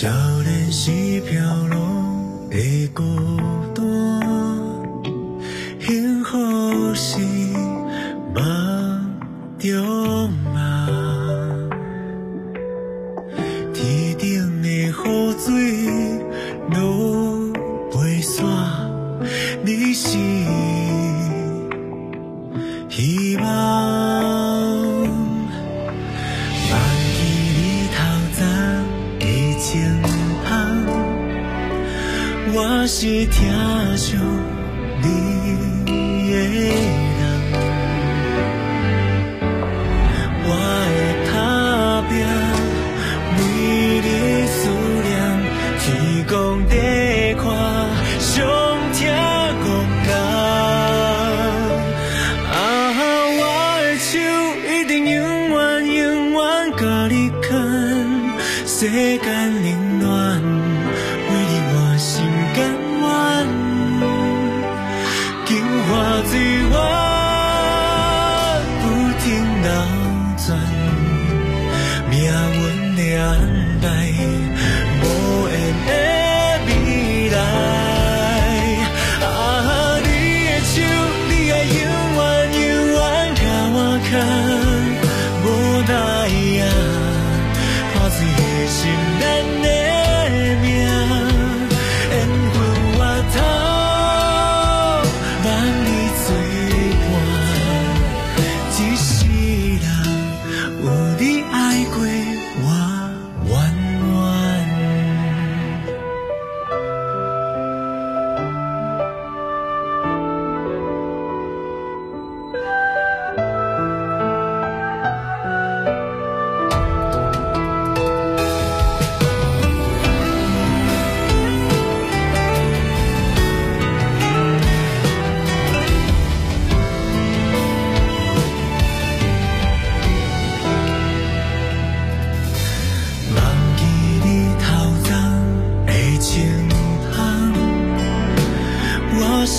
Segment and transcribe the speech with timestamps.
[0.00, 0.06] 少
[0.44, 0.92] 年时
[1.22, 1.76] 飘落
[2.48, 3.02] 的孤
[3.74, 3.82] 单，
[5.80, 7.18] 幸福是
[8.32, 8.40] 梦
[9.58, 10.86] 中啊。
[13.74, 14.92] 天顶的雨
[15.36, 16.22] 水
[16.70, 16.78] 落
[17.90, 18.44] 袂煞，
[19.64, 20.16] 你是
[22.88, 23.97] 希望。
[32.54, 34.16] 我是疼惜
[35.02, 35.06] 你
[36.30, 36.56] 的人。
[40.44, 40.48] 我
[40.86, 40.90] 会
[41.28, 41.32] 打
[42.08, 42.10] 拼，
[43.36, 43.38] 每
[44.00, 44.08] 日
[44.46, 44.58] 思
[45.04, 45.08] 念，
[45.78, 45.84] 天
[46.26, 46.32] 公
[46.68, 46.72] 地
[47.34, 47.44] 看，
[48.18, 48.26] 上
[48.94, 48.98] 听
[49.62, 49.66] 公
[50.06, 50.08] 讲。
[52.50, 52.56] 啊，
[53.38, 53.42] 我
[53.82, 54.08] 的手
[54.66, 55.16] 一定永
[55.50, 55.98] 远永
[56.32, 56.36] 远
[56.76, 57.46] 甲你牵，
[58.66, 58.78] 世
[59.18, 59.26] 间
[59.62, 59.66] 冷
[66.28, 66.76] 花水月，
[68.82, 68.84] 不
[69.22, 69.26] 停
[69.62, 69.68] 流
[70.36, 70.46] 转，
[72.10, 72.62] 命运
[72.96, 73.24] 的安
[73.80, 73.84] 排，
[75.02, 75.04] 无
[75.48, 75.52] 缘
[75.86, 75.90] 的
[76.66, 76.70] 未
[77.30, 77.36] 来。
[79.24, 79.26] 啊，
[80.02, 80.06] 你
[80.46, 80.76] 的手，
[81.28, 81.76] 你爱永
[82.14, 82.20] 远
[82.52, 82.98] 永远
[83.34, 83.40] 甲
[83.72, 84.10] 我牵，
[85.44, 85.46] 无
[85.88, 85.90] 奈
[86.60, 86.64] 啊，
[87.94, 88.78] 破碎的心，
[89.20, 89.22] 咱
[89.62, 89.77] 的。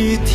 [0.00, 0.29] 几天。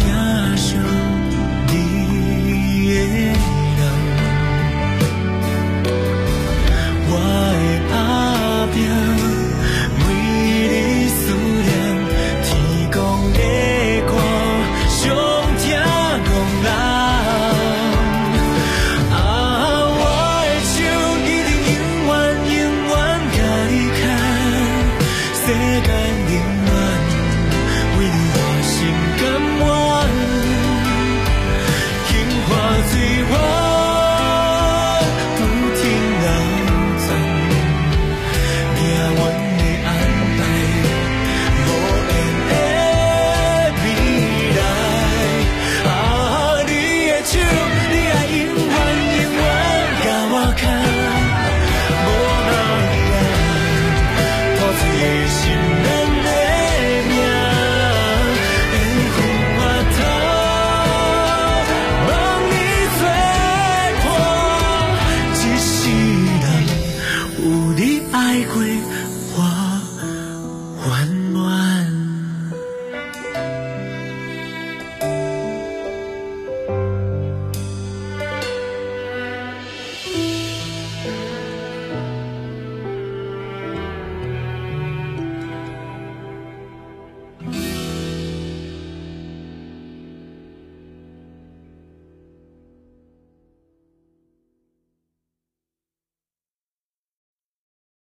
[68.35, 68.74] 徘徊。